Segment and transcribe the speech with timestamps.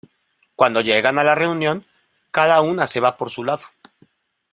[0.55, 1.85] Cuando llegan a la reunión,
[2.31, 3.65] cada una se va por su lado.